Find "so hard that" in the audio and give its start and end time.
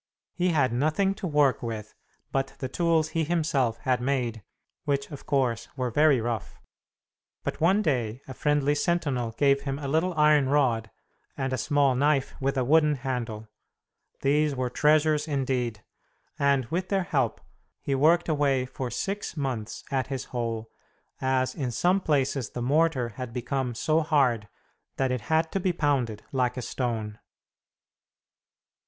23.75-25.11